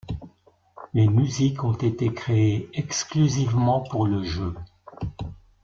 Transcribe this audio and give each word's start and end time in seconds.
Les 0.95 1.07
musiques 1.07 1.63
ont 1.63 1.73
été 1.77 2.11
créées 2.11 2.71
exclusivement 2.73 3.81
pour 3.81 4.07
le 4.07 4.23
jeu. 4.23 4.55